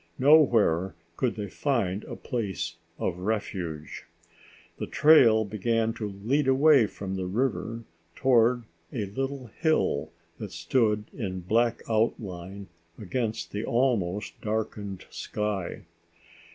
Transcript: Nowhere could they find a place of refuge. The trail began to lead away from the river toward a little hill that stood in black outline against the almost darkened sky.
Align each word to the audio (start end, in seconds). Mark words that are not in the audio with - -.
Nowhere 0.17 0.95
could 1.15 1.35
they 1.35 1.47
find 1.47 2.05
a 2.05 2.15
place 2.15 2.77
of 2.97 3.19
refuge. 3.19 4.07
The 4.77 4.87
trail 4.87 5.45
began 5.45 5.93
to 5.93 6.15
lead 6.23 6.47
away 6.47 6.87
from 6.87 7.13
the 7.17 7.27
river 7.27 7.83
toward 8.15 8.63
a 8.91 9.05
little 9.05 9.51
hill 9.59 10.09
that 10.39 10.51
stood 10.53 11.05
in 11.13 11.41
black 11.41 11.83
outline 11.87 12.67
against 12.97 13.51
the 13.51 13.63
almost 13.63 14.41
darkened 14.41 15.05
sky. 15.11 15.85